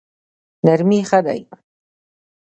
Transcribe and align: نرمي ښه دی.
نرمي 0.65 0.99
ښه 1.09 1.19
دی. 1.25 1.41